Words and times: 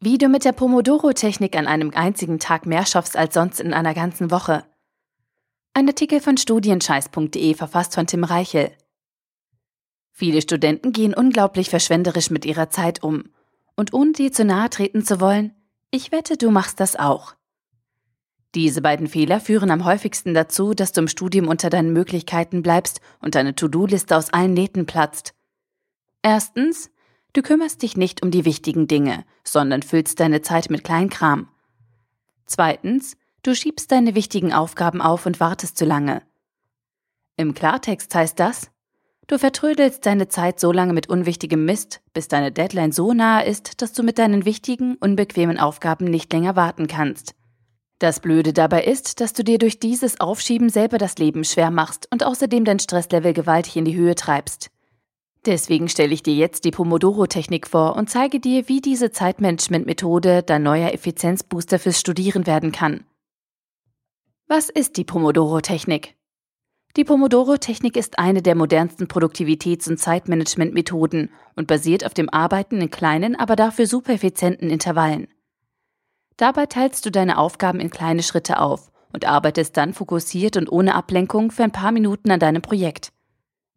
Wie 0.00 0.16
du 0.16 0.28
mit 0.28 0.44
der 0.44 0.52
Pomodoro-Technik 0.52 1.56
an 1.56 1.66
einem 1.66 1.90
einzigen 1.92 2.38
Tag 2.38 2.66
mehr 2.66 2.86
schaffst 2.86 3.16
als 3.16 3.34
sonst 3.34 3.58
in 3.58 3.74
einer 3.74 3.94
ganzen 3.94 4.30
Woche. 4.30 4.64
Ein 5.74 5.88
Artikel 5.88 6.20
von 6.20 6.36
studienscheiß.de 6.36 7.54
verfasst 7.54 7.96
von 7.96 8.06
Tim 8.06 8.22
Reichel. 8.22 8.70
Viele 10.12 10.40
Studenten 10.40 10.92
gehen 10.92 11.14
unglaublich 11.14 11.68
verschwenderisch 11.68 12.30
mit 12.30 12.44
ihrer 12.44 12.70
Zeit 12.70 13.02
um. 13.02 13.30
Und 13.74 13.92
ohne 13.92 14.12
dir 14.12 14.32
zu 14.32 14.44
nahe 14.44 14.70
treten 14.70 15.04
zu 15.04 15.20
wollen, 15.20 15.52
ich 15.90 16.12
wette, 16.12 16.36
du 16.36 16.52
machst 16.52 16.78
das 16.78 16.94
auch. 16.94 17.34
Diese 18.54 18.80
beiden 18.80 19.08
Fehler 19.08 19.40
führen 19.40 19.70
am 19.70 19.84
häufigsten 19.84 20.32
dazu, 20.32 20.74
dass 20.74 20.92
du 20.92 21.00
im 21.00 21.08
Studium 21.08 21.48
unter 21.48 21.70
deinen 21.70 21.92
Möglichkeiten 21.92 22.62
bleibst 22.62 23.00
und 23.20 23.34
deine 23.34 23.54
To-Do-Liste 23.56 24.16
aus 24.16 24.32
allen 24.32 24.54
Nähten 24.54 24.86
platzt. 24.86 25.34
Erstens, 26.22 26.90
Du 27.32 27.42
kümmerst 27.42 27.82
dich 27.82 27.96
nicht 27.96 28.22
um 28.22 28.30
die 28.30 28.44
wichtigen 28.44 28.88
Dinge, 28.88 29.24
sondern 29.44 29.82
füllst 29.82 30.20
deine 30.20 30.42
Zeit 30.42 30.70
mit 30.70 30.84
Kleinkram. 30.84 31.48
Zweitens, 32.46 33.16
du 33.42 33.54
schiebst 33.54 33.92
deine 33.92 34.14
wichtigen 34.14 34.52
Aufgaben 34.52 35.02
auf 35.02 35.26
und 35.26 35.38
wartest 35.38 35.76
zu 35.76 35.84
lange. 35.84 36.22
Im 37.36 37.54
Klartext 37.54 38.14
heißt 38.14 38.40
das, 38.40 38.70
du 39.26 39.38
vertrödelst 39.38 40.06
deine 40.06 40.28
Zeit 40.28 40.58
so 40.58 40.72
lange 40.72 40.94
mit 40.94 41.08
unwichtigem 41.08 41.64
Mist, 41.64 42.00
bis 42.14 42.28
deine 42.28 42.50
Deadline 42.50 42.92
so 42.92 43.12
nahe 43.12 43.44
ist, 43.44 43.82
dass 43.82 43.92
du 43.92 44.02
mit 44.02 44.18
deinen 44.18 44.44
wichtigen, 44.44 44.96
unbequemen 44.96 45.58
Aufgaben 45.58 46.06
nicht 46.06 46.32
länger 46.32 46.56
warten 46.56 46.86
kannst. 46.86 47.34
Das 47.98 48.20
Blöde 48.20 48.52
dabei 48.52 48.84
ist, 48.84 49.20
dass 49.20 49.32
du 49.32 49.44
dir 49.44 49.58
durch 49.58 49.80
dieses 49.80 50.20
Aufschieben 50.20 50.70
selber 50.70 50.98
das 50.98 51.18
Leben 51.18 51.44
schwer 51.44 51.70
machst 51.70 52.08
und 52.12 52.24
außerdem 52.24 52.64
dein 52.64 52.78
Stresslevel 52.78 53.32
gewaltig 53.34 53.76
in 53.76 53.84
die 53.84 53.96
Höhe 53.96 54.14
treibst. 54.14 54.70
Deswegen 55.46 55.88
stelle 55.88 56.12
ich 56.12 56.22
dir 56.22 56.34
jetzt 56.34 56.64
die 56.64 56.70
Pomodoro-Technik 56.70 57.66
vor 57.66 57.96
und 57.96 58.10
zeige 58.10 58.40
dir, 58.40 58.68
wie 58.68 58.80
diese 58.80 59.12
Zeitmanagement-Methode 59.12 60.42
dein 60.42 60.62
neuer 60.62 60.92
Effizienzbooster 60.92 61.78
fürs 61.78 62.00
Studieren 62.00 62.46
werden 62.46 62.72
kann. 62.72 63.04
Was 64.46 64.68
ist 64.68 64.96
die 64.96 65.04
Pomodoro-Technik? 65.04 66.16
Die 66.96 67.04
Pomodoro-Technik 67.04 67.96
ist 67.96 68.18
eine 68.18 68.42
der 68.42 68.56
modernsten 68.56 69.06
Produktivitäts- 69.06 69.88
und 69.88 69.98
Zeitmanagement-Methoden 69.98 71.30
und 71.54 71.66
basiert 71.66 72.04
auf 72.04 72.14
dem 72.14 72.28
Arbeiten 72.28 72.80
in 72.80 72.90
kleinen, 72.90 73.36
aber 73.36 73.56
dafür 73.56 73.86
super 73.86 74.14
effizienten 74.14 74.70
Intervallen. 74.70 75.28
Dabei 76.36 76.66
teilst 76.66 77.04
du 77.06 77.10
deine 77.10 77.38
Aufgaben 77.38 77.78
in 77.78 77.90
kleine 77.90 78.22
Schritte 78.22 78.58
auf 78.58 78.90
und 79.12 79.26
arbeitest 79.26 79.76
dann 79.76 79.94
fokussiert 79.94 80.56
und 80.56 80.70
ohne 80.70 80.94
Ablenkung 80.94 81.50
für 81.50 81.64
ein 81.64 81.72
paar 81.72 81.92
Minuten 81.92 82.30
an 82.30 82.40
deinem 82.40 82.62
Projekt. 82.62 83.12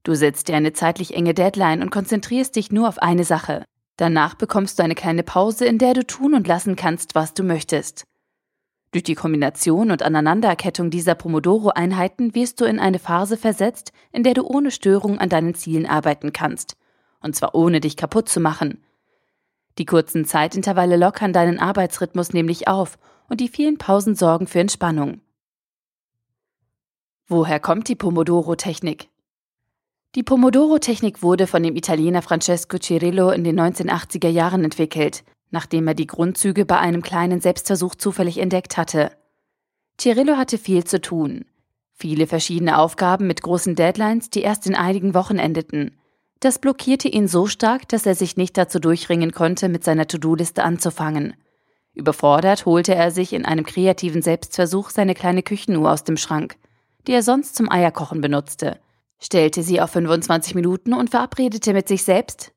Du 0.03 0.15
setzt 0.15 0.47
dir 0.47 0.55
eine 0.55 0.73
zeitlich 0.73 1.15
enge 1.15 1.33
Deadline 1.33 1.81
und 1.81 1.91
konzentrierst 1.91 2.55
dich 2.55 2.71
nur 2.71 2.87
auf 2.87 2.99
eine 2.99 3.23
Sache. 3.23 3.65
Danach 3.97 4.33
bekommst 4.33 4.79
du 4.79 4.83
eine 4.83 4.95
kleine 4.95 5.21
Pause, 5.21 5.65
in 5.65 5.77
der 5.77 5.93
du 5.93 6.05
tun 6.05 6.33
und 6.33 6.47
lassen 6.47 6.75
kannst, 6.75 7.13
was 7.13 7.33
du 7.35 7.43
möchtest. 7.43 8.05
Durch 8.91 9.03
die 9.03 9.15
Kombination 9.15 9.91
und 9.91 10.01
Aneinanderkettung 10.01 10.89
dieser 10.89 11.13
Pomodoro-Einheiten 11.13 12.33
wirst 12.33 12.59
du 12.59 12.65
in 12.65 12.79
eine 12.79 12.97
Phase 12.97 13.37
versetzt, 13.37 13.93
in 14.11 14.23
der 14.23 14.33
du 14.33 14.43
ohne 14.43 14.71
Störung 14.71 15.19
an 15.19 15.29
deinen 15.29 15.53
Zielen 15.53 15.85
arbeiten 15.85 16.33
kannst. 16.33 16.75
Und 17.21 17.35
zwar 17.35 17.53
ohne 17.53 17.79
dich 17.79 17.95
kaputt 17.95 18.27
zu 18.27 18.39
machen. 18.39 18.83
Die 19.77 19.85
kurzen 19.85 20.25
Zeitintervalle 20.25 20.97
lockern 20.97 21.31
deinen 21.31 21.59
Arbeitsrhythmus 21.59 22.33
nämlich 22.33 22.67
auf 22.67 22.97
und 23.29 23.39
die 23.39 23.49
vielen 23.49 23.77
Pausen 23.77 24.15
sorgen 24.15 24.47
für 24.47 24.59
Entspannung. 24.59 25.21
Woher 27.27 27.59
kommt 27.59 27.87
die 27.87 27.95
Pomodoro-Technik? 27.95 29.10
Die 30.13 30.23
Pomodoro-Technik 30.23 31.23
wurde 31.23 31.47
von 31.47 31.63
dem 31.63 31.77
Italiener 31.77 32.21
Francesco 32.21 32.77
Cirillo 32.77 33.29
in 33.31 33.45
den 33.45 33.57
1980er 33.57 34.27
Jahren 34.27 34.65
entwickelt, 34.65 35.23
nachdem 35.51 35.87
er 35.87 35.93
die 35.93 36.07
Grundzüge 36.07 36.65
bei 36.65 36.77
einem 36.77 37.01
kleinen 37.01 37.39
Selbstversuch 37.39 37.95
zufällig 37.95 38.37
entdeckt 38.37 38.75
hatte. 38.75 39.13
Cirillo 39.97 40.35
hatte 40.35 40.57
viel 40.57 40.83
zu 40.83 40.99
tun. 40.99 41.45
Viele 41.93 42.27
verschiedene 42.27 42.77
Aufgaben 42.77 43.25
mit 43.25 43.41
großen 43.41 43.75
Deadlines, 43.75 44.29
die 44.29 44.41
erst 44.41 44.67
in 44.67 44.75
einigen 44.75 45.13
Wochen 45.13 45.37
endeten. 45.37 45.95
Das 46.41 46.59
blockierte 46.59 47.07
ihn 47.07 47.29
so 47.29 47.47
stark, 47.47 47.87
dass 47.87 48.05
er 48.05 48.15
sich 48.15 48.35
nicht 48.35 48.57
dazu 48.57 48.79
durchringen 48.79 49.31
konnte, 49.31 49.69
mit 49.69 49.85
seiner 49.85 50.07
To-Do-Liste 50.07 50.63
anzufangen. 50.63 51.35
Überfordert 51.93 52.65
holte 52.65 52.95
er 52.95 53.11
sich 53.11 53.31
in 53.31 53.45
einem 53.45 53.65
kreativen 53.65 54.21
Selbstversuch 54.21 54.89
seine 54.89 55.13
kleine 55.13 55.41
Küchenuhr 55.41 55.89
aus 55.89 56.03
dem 56.03 56.17
Schrank, 56.17 56.57
die 57.07 57.13
er 57.13 57.23
sonst 57.23 57.55
zum 57.55 57.71
Eierkochen 57.71 58.19
benutzte– 58.19 58.77
stellte 59.23 59.63
sie 59.63 59.81
auf 59.81 59.91
25 59.91 60.55
Minuten 60.55 60.93
und 60.93 61.11
verabredete 61.11 61.73
mit 61.73 61.87
sich 61.87 62.03
selbst, 62.03 62.53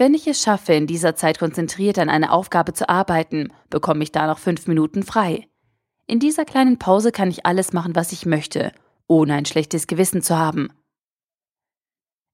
wenn 0.00 0.14
ich 0.14 0.28
es 0.28 0.40
schaffe, 0.40 0.74
in 0.74 0.86
dieser 0.86 1.16
Zeit 1.16 1.40
konzentriert 1.40 1.98
an 1.98 2.08
einer 2.08 2.32
Aufgabe 2.32 2.72
zu 2.72 2.88
arbeiten, 2.88 3.52
bekomme 3.68 4.04
ich 4.04 4.12
da 4.12 4.28
noch 4.28 4.38
fünf 4.38 4.68
Minuten 4.68 5.02
frei. 5.02 5.48
In 6.06 6.20
dieser 6.20 6.44
kleinen 6.44 6.78
Pause 6.78 7.10
kann 7.10 7.30
ich 7.30 7.44
alles 7.44 7.72
machen, 7.72 7.96
was 7.96 8.12
ich 8.12 8.24
möchte, 8.24 8.70
ohne 9.08 9.34
ein 9.34 9.44
schlechtes 9.44 9.88
Gewissen 9.88 10.22
zu 10.22 10.38
haben. 10.38 10.68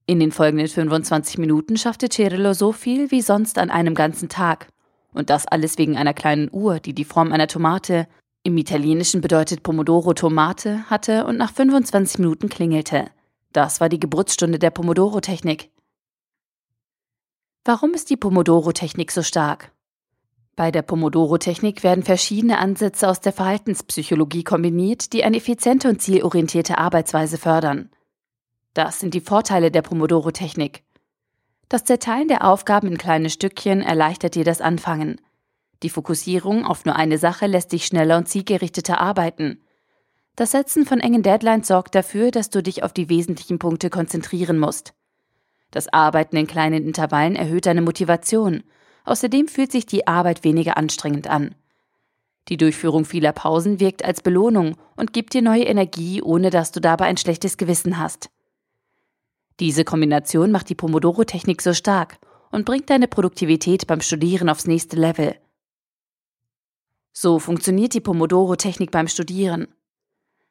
In 0.04 0.20
den 0.20 0.30
folgenden 0.30 0.68
25 0.68 1.38
Minuten 1.38 1.78
schaffte 1.78 2.10
Cirillo 2.10 2.52
so 2.52 2.72
viel 2.72 3.10
wie 3.10 3.22
sonst 3.22 3.56
an 3.56 3.70
einem 3.70 3.94
ganzen 3.94 4.28
Tag. 4.28 4.68
Und 5.14 5.30
das 5.30 5.46
alles 5.46 5.78
wegen 5.78 5.96
einer 5.96 6.12
kleinen 6.12 6.50
Uhr, 6.52 6.80
die 6.80 6.92
die 6.92 7.06
Form 7.06 7.32
einer 7.32 7.48
Tomate, 7.48 8.06
im 8.42 8.58
Italienischen 8.58 9.22
bedeutet 9.22 9.62
Pomodoro 9.62 10.12
Tomate, 10.12 10.90
hatte 10.90 11.24
und 11.24 11.38
nach 11.38 11.50
25 11.50 12.18
Minuten 12.18 12.50
klingelte. 12.50 13.06
Das 13.54 13.80
war 13.80 13.88
die 13.88 14.00
Geburtsstunde 14.00 14.58
der 14.58 14.70
Pomodoro-Technik. 14.70 15.70
Warum 17.64 17.94
ist 17.94 18.10
die 18.10 18.16
Pomodoro-Technik 18.16 19.12
so 19.12 19.22
stark? 19.22 19.70
Bei 20.56 20.72
der 20.72 20.82
Pomodoro-Technik 20.82 21.84
werden 21.84 22.02
verschiedene 22.02 22.58
Ansätze 22.58 23.08
aus 23.08 23.20
der 23.20 23.32
Verhaltenspsychologie 23.32 24.42
kombiniert, 24.42 25.12
die 25.12 25.22
eine 25.22 25.36
effiziente 25.36 25.88
und 25.88 26.02
zielorientierte 26.02 26.78
Arbeitsweise 26.78 27.38
fördern. 27.38 27.90
Das 28.74 28.98
sind 28.98 29.14
die 29.14 29.20
Vorteile 29.20 29.70
der 29.70 29.82
Pomodoro-Technik. 29.82 30.82
Das 31.68 31.84
Zerteilen 31.84 32.26
der 32.26 32.44
Aufgaben 32.44 32.88
in 32.88 32.98
kleine 32.98 33.30
Stückchen 33.30 33.82
erleichtert 33.82 34.34
dir 34.34 34.44
das 34.44 34.60
Anfangen. 34.60 35.20
Die 35.84 35.90
Fokussierung 35.90 36.66
auf 36.66 36.84
nur 36.84 36.96
eine 36.96 37.18
Sache 37.18 37.46
lässt 37.46 37.70
dich 37.70 37.86
schneller 37.86 38.16
und 38.16 38.28
zielgerichteter 38.28 39.00
arbeiten. 39.00 39.60
Das 40.36 40.50
Setzen 40.50 40.84
von 40.84 40.98
engen 40.98 41.22
Deadlines 41.22 41.68
sorgt 41.68 41.94
dafür, 41.94 42.30
dass 42.30 42.50
du 42.50 42.62
dich 42.62 42.82
auf 42.82 42.92
die 42.92 43.08
wesentlichen 43.08 43.58
Punkte 43.58 43.88
konzentrieren 43.88 44.58
musst. 44.58 44.94
Das 45.70 45.92
Arbeiten 45.92 46.36
in 46.36 46.46
kleinen 46.46 46.84
Intervallen 46.84 47.36
erhöht 47.36 47.66
deine 47.66 47.82
Motivation. 47.82 48.64
Außerdem 49.04 49.48
fühlt 49.48 49.70
sich 49.70 49.86
die 49.86 50.06
Arbeit 50.06 50.42
weniger 50.42 50.76
anstrengend 50.76 51.28
an. 51.28 51.54
Die 52.48 52.56
Durchführung 52.56 53.04
vieler 53.04 53.32
Pausen 53.32 53.80
wirkt 53.80 54.04
als 54.04 54.22
Belohnung 54.22 54.76
und 54.96 55.12
gibt 55.12 55.34
dir 55.34 55.42
neue 55.42 55.64
Energie, 55.64 56.20
ohne 56.20 56.50
dass 56.50 56.72
du 56.72 56.80
dabei 56.80 57.06
ein 57.06 57.16
schlechtes 57.16 57.56
Gewissen 57.56 57.98
hast. 57.98 58.28
Diese 59.60 59.84
Kombination 59.84 60.50
macht 60.50 60.68
die 60.68 60.74
Pomodoro-Technik 60.74 61.62
so 61.62 61.72
stark 61.74 62.18
und 62.50 62.64
bringt 62.64 62.90
deine 62.90 63.08
Produktivität 63.08 63.86
beim 63.86 64.00
Studieren 64.00 64.48
aufs 64.48 64.66
nächste 64.66 64.96
Level. 64.96 65.36
So 67.12 67.38
funktioniert 67.38 67.94
die 67.94 68.00
Pomodoro-Technik 68.00 68.90
beim 68.90 69.06
Studieren. 69.08 69.68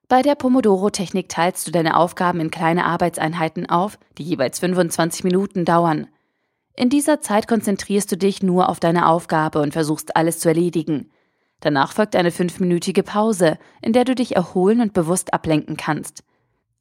Bei 0.08 0.22
der 0.22 0.36
Pomodoro-Technik 0.36 1.30
teilst 1.30 1.66
du 1.68 1.72
deine 1.72 1.98
Aufgaben 1.98 2.40
in 2.40 2.52
kleine 2.52 2.86
Arbeitseinheiten 2.86 3.70
auf, 3.70 3.98
die 4.18 4.24
jeweils 4.24 4.60
25 4.60 5.24
Minuten 5.24 5.66
dauern. 5.66 6.08
In 6.76 6.90
dieser 6.90 7.22
Zeit 7.22 7.48
konzentrierst 7.48 8.12
du 8.12 8.18
dich 8.18 8.44
nur 8.44 8.70
auf 8.70 8.80
deine 8.80 9.08
Aufgabe 9.08 9.62
und 9.62 9.74
versuchst 9.74 10.16
alles 10.16 10.40
zu 10.40 10.50
erledigen. 10.50 11.12
Danach 11.62 11.94
folgt 11.94 12.16
eine 12.16 12.32
fünfminütige 12.32 13.04
Pause, 13.04 13.58
in 13.82 13.94
der 13.94 14.04
du 14.04 14.16
dich 14.16 14.36
erholen 14.36 14.82
und 14.82 14.94
bewusst 14.94 15.34
ablenken 15.34 15.78
kannst. 15.78 16.24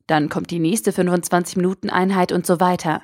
Dann 0.09 0.29
kommt 0.29 0.51
die 0.51 0.59
nächste 0.59 0.93
25 0.93 1.57
Minuten 1.57 1.89
Einheit 1.89 2.33
und 2.33 2.47
so 2.47 2.59
weiter. 2.59 3.03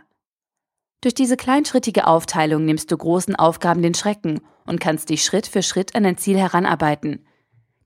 Durch 1.00 1.14
diese 1.14 1.36
kleinschrittige 1.36 2.08
Aufteilung 2.08 2.64
nimmst 2.64 2.90
du 2.90 2.96
großen 2.96 3.37
Aufgaben 3.37 3.82
den 3.82 3.94
Schrecken 3.94 4.40
und 4.66 4.81
kannst 4.81 5.10
dich 5.10 5.25
Schritt 5.25 5.46
für 5.46 5.62
Schritt 5.62 5.94
an 5.94 6.02
dein 6.02 6.19
Ziel 6.19 6.38
heranarbeiten. 6.38 7.25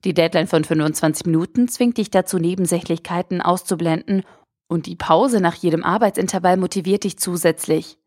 Die 0.03 0.13
Deadline 0.13 0.47
von 0.47 0.63
25 0.63 1.25
Minuten 1.25 1.67
zwingt 1.67 1.97
dich 1.97 2.11
dazu, 2.11 2.37
Nebensächlichkeiten 2.37 3.41
auszublenden 3.41 4.23
und 4.67 4.85
die 4.85 4.95
Pause 4.95 5.39
nach 5.39 5.55
jedem 5.55 5.83
Arbeitsintervall 5.83 6.57
motiviert 6.57 7.05
dich 7.05 7.17
zusätzlich. 7.17 7.97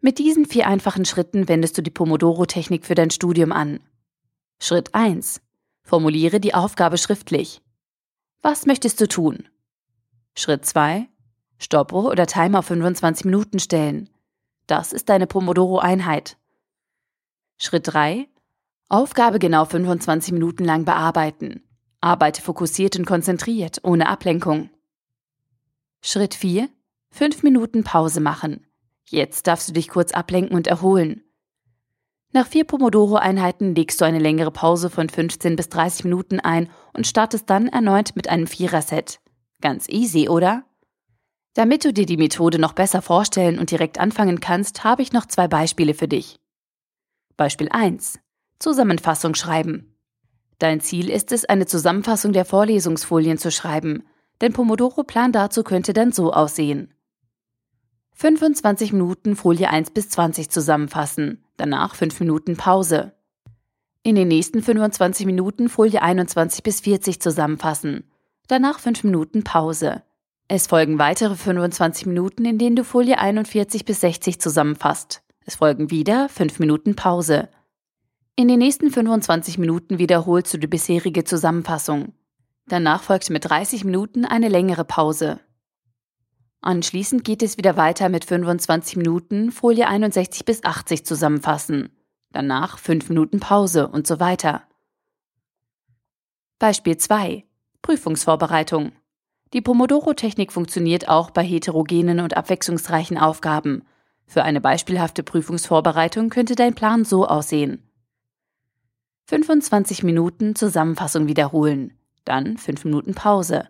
Mit 0.00 0.18
diesen 0.18 0.46
vier 0.46 0.66
einfachen 0.66 1.04
Schritten 1.04 1.48
wendest 1.48 1.76
du 1.76 1.82
die 1.82 1.90
Pomodoro-Technik 1.90 2.86
für 2.86 2.94
dein 2.94 3.10
Studium 3.10 3.52
an. 3.52 3.80
Schritt 4.62 4.94
1. 4.94 5.42
Formuliere 5.82 6.40
die 6.40 6.54
Aufgabe 6.54 6.98
schriftlich. 6.98 7.60
Was 8.42 8.64
möchtest 8.64 9.00
du 9.00 9.08
tun? 9.08 9.48
Schritt 10.34 10.64
2. 10.64 11.08
Stoppuhr 11.58 12.10
oder 12.10 12.26
Timer 12.26 12.60
auf 12.60 12.66
25 12.66 13.26
Minuten 13.26 13.58
stellen. 13.58 14.08
Das 14.66 14.92
ist 14.92 15.08
deine 15.08 15.26
Pomodoro-Einheit. 15.26 16.38
Schritt 17.58 17.88
3. 17.88 18.29
Aufgabe 18.92 19.38
genau 19.38 19.66
25 19.66 20.32
Minuten 20.32 20.64
lang 20.64 20.84
bearbeiten. 20.84 21.62
Arbeite 22.00 22.42
fokussiert 22.42 22.96
und 22.96 23.06
konzentriert, 23.06 23.78
ohne 23.84 24.08
Ablenkung. 24.08 24.68
Schritt 26.02 26.34
4. 26.34 26.68
5 27.12 27.44
Minuten 27.44 27.84
Pause 27.84 28.20
machen. 28.20 28.66
Jetzt 29.08 29.46
darfst 29.46 29.68
du 29.68 29.72
dich 29.72 29.86
kurz 29.86 30.10
ablenken 30.10 30.56
und 30.56 30.66
erholen. 30.66 31.22
Nach 32.32 32.48
vier 32.48 32.64
Pomodoro-Einheiten 32.64 33.76
legst 33.76 34.00
du 34.00 34.04
eine 34.04 34.18
längere 34.18 34.50
Pause 34.50 34.90
von 34.90 35.08
15 35.08 35.54
bis 35.54 35.68
30 35.68 36.02
Minuten 36.02 36.40
ein 36.40 36.68
und 36.92 37.06
startest 37.06 37.48
dann 37.48 37.68
erneut 37.68 38.16
mit 38.16 38.28
einem 38.28 38.48
Viererset. 38.48 39.20
Ganz 39.60 39.88
easy, 39.88 40.28
oder? 40.28 40.64
Damit 41.54 41.84
du 41.84 41.92
dir 41.92 42.06
die 42.06 42.16
Methode 42.16 42.58
noch 42.58 42.72
besser 42.72 43.02
vorstellen 43.02 43.60
und 43.60 43.70
direkt 43.70 44.00
anfangen 44.00 44.40
kannst, 44.40 44.82
habe 44.82 45.02
ich 45.02 45.12
noch 45.12 45.26
zwei 45.26 45.46
Beispiele 45.46 45.94
für 45.94 46.08
dich. 46.08 46.40
Beispiel 47.36 47.68
1. 47.70 48.18
Zusammenfassung 48.60 49.34
schreiben. 49.34 49.96
Dein 50.58 50.80
Ziel 50.80 51.10
ist 51.10 51.32
es, 51.32 51.46
eine 51.46 51.66
Zusammenfassung 51.66 52.32
der 52.32 52.44
Vorlesungsfolien 52.44 53.38
zu 53.38 53.50
schreiben. 53.50 54.04
Dein 54.38 54.52
Pomodoro-Plan 54.52 55.32
dazu 55.32 55.64
könnte 55.64 55.94
dann 55.94 56.12
so 56.12 56.32
aussehen. 56.32 56.94
25 58.14 58.92
Minuten 58.92 59.34
Folie 59.34 59.70
1 59.70 59.92
bis 59.92 60.10
20 60.10 60.50
zusammenfassen, 60.50 61.42
danach 61.56 61.94
5 61.94 62.20
Minuten 62.20 62.58
Pause. 62.58 63.14
In 64.02 64.14
den 64.14 64.28
nächsten 64.28 64.62
25 64.62 65.24
Minuten 65.24 65.70
Folie 65.70 66.02
21 66.02 66.62
bis 66.62 66.80
40 66.80 67.20
zusammenfassen, 67.20 68.10
danach 68.46 68.78
5 68.78 69.04
Minuten 69.04 69.42
Pause. 69.42 70.02
Es 70.48 70.66
folgen 70.66 70.98
weitere 70.98 71.36
25 71.36 72.04
Minuten, 72.04 72.44
in 72.44 72.58
denen 72.58 72.76
du 72.76 72.84
Folie 72.84 73.18
41 73.18 73.86
bis 73.86 74.00
60 74.00 74.38
zusammenfasst. 74.38 75.22
Es 75.46 75.54
folgen 75.56 75.90
wieder 75.90 76.28
5 76.28 76.58
Minuten 76.58 76.96
Pause. 76.96 77.48
In 78.36 78.48
den 78.48 78.58
nächsten 78.58 78.90
25 78.90 79.58
Minuten 79.58 79.98
wiederholst 79.98 80.54
du 80.54 80.58
die 80.58 80.66
bisherige 80.66 81.24
Zusammenfassung. 81.24 82.14
Danach 82.66 83.02
folgt 83.02 83.28
mit 83.30 83.44
30 83.44 83.84
Minuten 83.84 84.24
eine 84.24 84.48
längere 84.48 84.84
Pause. 84.84 85.40
Anschließend 86.62 87.24
geht 87.24 87.42
es 87.42 87.56
wieder 87.56 87.76
weiter 87.76 88.08
mit 88.08 88.24
25 88.24 88.96
Minuten 88.96 89.50
Folie 89.50 89.88
61 89.88 90.44
bis 90.44 90.62
80 90.62 91.04
zusammenfassen. 91.04 91.90
Danach 92.32 92.78
5 92.78 93.08
Minuten 93.08 93.40
Pause 93.40 93.88
und 93.88 94.06
so 94.06 94.20
weiter. 94.20 94.62
Beispiel 96.58 96.96
2. 96.96 97.44
Prüfungsvorbereitung. 97.82 98.92
Die 99.52 99.62
Pomodoro-Technik 99.62 100.52
funktioniert 100.52 101.08
auch 101.08 101.30
bei 101.30 101.42
heterogenen 101.42 102.20
und 102.20 102.36
abwechslungsreichen 102.36 103.18
Aufgaben. 103.18 103.82
Für 104.26 104.44
eine 104.44 104.60
beispielhafte 104.60 105.24
Prüfungsvorbereitung 105.24 106.28
könnte 106.28 106.54
dein 106.54 106.74
Plan 106.74 107.04
so 107.04 107.26
aussehen. 107.26 107.89
25 109.30 110.02
Minuten 110.02 110.56
Zusammenfassung 110.56 111.28
wiederholen, 111.28 111.92
dann 112.24 112.56
5 112.56 112.84
Minuten 112.84 113.14
Pause. 113.14 113.68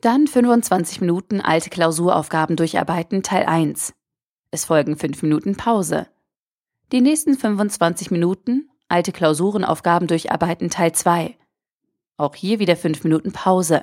Dann 0.00 0.26
25 0.26 1.02
Minuten 1.02 1.42
alte 1.42 1.68
Klausuraufgaben 1.68 2.56
durcharbeiten, 2.56 3.22
Teil 3.22 3.44
1. 3.44 3.92
Es 4.50 4.64
folgen 4.64 4.96
5 4.96 5.22
Minuten 5.22 5.54
Pause. 5.54 6.06
Die 6.92 7.02
nächsten 7.02 7.36
25 7.36 8.10
Minuten 8.10 8.70
alte 8.88 9.12
Klausurenaufgaben 9.12 10.08
durcharbeiten, 10.08 10.70
Teil 10.70 10.92
2. 10.92 11.36
Auch 12.16 12.34
hier 12.34 12.58
wieder 12.58 12.74
5 12.74 13.04
Minuten 13.04 13.32
Pause. 13.32 13.82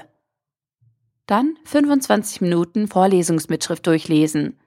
Dann 1.28 1.58
25 1.66 2.42
Minuten 2.42 2.88
Vorlesungsmitschrift 2.88 3.86
durchlesen. 3.86 4.60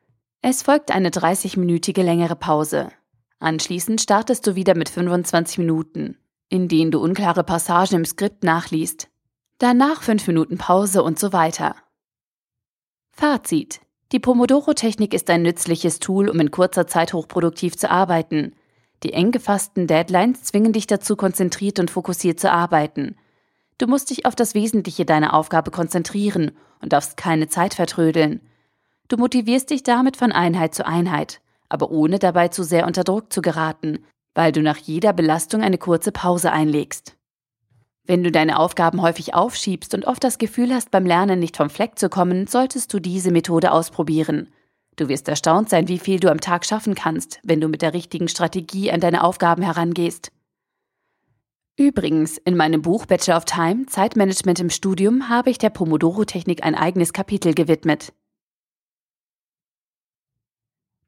Es 0.42 0.62
folgt 0.62 0.92
eine 0.92 1.10
30-minütige 1.10 2.04
längere 2.04 2.36
Pause. 2.36 2.92
Anschließend 3.40 4.02
startest 4.02 4.46
du 4.46 4.54
wieder 4.54 4.76
mit 4.76 4.90
25 4.90 5.58
Minuten, 5.58 6.18
in 6.50 6.68
denen 6.68 6.90
du 6.90 7.00
unklare 7.00 7.42
Passagen 7.42 7.96
im 7.96 8.04
Skript 8.04 8.44
nachliest. 8.44 9.08
Danach 9.58 10.02
fünf 10.02 10.26
Minuten 10.26 10.58
Pause 10.58 11.02
und 11.02 11.18
so 11.18 11.32
weiter. 11.32 11.74
Fazit. 13.10 13.80
Die 14.12 14.18
Pomodoro-Technik 14.20 15.14
ist 15.14 15.30
ein 15.30 15.42
nützliches 15.42 16.00
Tool, 16.00 16.28
um 16.28 16.38
in 16.38 16.50
kurzer 16.50 16.86
Zeit 16.86 17.14
hochproduktiv 17.14 17.76
zu 17.76 17.90
arbeiten. 17.90 18.54
Die 19.02 19.14
eng 19.14 19.30
gefassten 19.30 19.86
Deadlines 19.86 20.42
zwingen 20.42 20.74
dich 20.74 20.86
dazu, 20.86 21.16
konzentriert 21.16 21.78
und 21.78 21.90
fokussiert 21.90 22.38
zu 22.38 22.52
arbeiten. 22.52 23.16
Du 23.78 23.86
musst 23.86 24.10
dich 24.10 24.26
auf 24.26 24.34
das 24.34 24.54
Wesentliche 24.54 25.06
deiner 25.06 25.32
Aufgabe 25.32 25.70
konzentrieren 25.70 26.52
und 26.82 26.92
darfst 26.92 27.16
keine 27.16 27.48
Zeit 27.48 27.72
vertrödeln. 27.72 28.42
Du 29.08 29.16
motivierst 29.16 29.70
dich 29.70 29.82
damit 29.82 30.18
von 30.18 30.32
Einheit 30.32 30.74
zu 30.74 30.86
Einheit, 30.86 31.40
aber 31.70 31.90
ohne 31.90 32.18
dabei 32.18 32.48
zu 32.48 32.62
sehr 32.62 32.86
unter 32.86 33.04
Druck 33.04 33.32
zu 33.32 33.40
geraten, 33.40 34.04
weil 34.34 34.52
du 34.52 34.60
nach 34.60 34.76
jeder 34.76 35.14
Belastung 35.14 35.62
eine 35.62 35.78
kurze 35.78 36.12
Pause 36.12 36.52
einlegst. 36.52 37.16
Wenn 38.04 38.22
du 38.22 38.30
deine 38.30 38.58
Aufgaben 38.58 39.02
häufig 39.02 39.34
aufschiebst 39.34 39.94
und 39.94 40.04
oft 40.06 40.22
das 40.22 40.38
Gefühl 40.38 40.74
hast, 40.74 40.90
beim 40.90 41.06
Lernen 41.06 41.38
nicht 41.38 41.56
vom 41.56 41.70
Fleck 41.70 41.98
zu 41.98 42.08
kommen, 42.08 42.46
solltest 42.46 42.92
du 42.92 42.98
diese 42.98 43.30
Methode 43.30 43.72
ausprobieren. 43.72 44.48
Du 44.96 45.08
wirst 45.08 45.28
erstaunt 45.28 45.68
sein, 45.70 45.88
wie 45.88 45.98
viel 45.98 46.20
du 46.20 46.30
am 46.30 46.40
Tag 46.40 46.66
schaffen 46.66 46.94
kannst, 46.94 47.40
wenn 47.44 47.60
du 47.60 47.68
mit 47.68 47.82
der 47.82 47.94
richtigen 47.94 48.28
Strategie 48.28 48.90
an 48.90 49.00
deine 49.00 49.22
Aufgaben 49.24 49.62
herangehst. 49.62 50.32
Übrigens, 51.78 52.36
in 52.36 52.56
meinem 52.56 52.82
Buch 52.82 53.06
Bachelor 53.06 53.38
of 53.38 53.46
Time, 53.46 53.86
Zeitmanagement 53.86 54.60
im 54.60 54.68
Studium, 54.68 55.28
habe 55.30 55.48
ich 55.48 55.56
der 55.56 55.70
Pomodoro-Technik 55.70 56.62
ein 56.64 56.74
eigenes 56.74 57.12
Kapitel 57.12 57.54
gewidmet. 57.54 58.12